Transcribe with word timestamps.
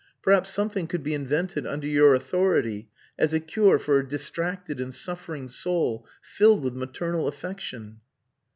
Perhaps 0.23 0.49
something 0.49 0.87
could 0.87 1.03
be 1.03 1.13
invented 1.13 1.67
under 1.67 1.85
your 1.87 2.15
authority 2.15 2.89
as 3.19 3.35
a 3.35 3.39
cure 3.39 3.77
for 3.77 3.99
a 3.99 4.07
distracted 4.07 4.81
and 4.81 4.95
suffering 4.95 5.47
soul 5.47 6.07
filled 6.23 6.63
with 6.63 6.73
maternal 6.73 7.27
affection." 7.27 8.01